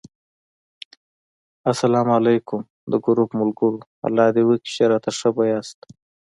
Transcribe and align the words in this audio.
اسلام 1.71 2.07
علیکم! 2.17 2.61
د 2.91 2.93
ګروپ 3.05 3.29
ملګرو! 3.39 3.79
الله 4.07 4.27
دې 4.35 4.43
وکړي 4.45 4.69
چې 4.75 4.83
راته 4.91 5.11
ښه 5.17 5.29
وی 5.37 5.51